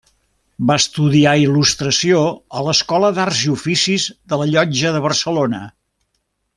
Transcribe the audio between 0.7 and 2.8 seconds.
estudiar il·lustració a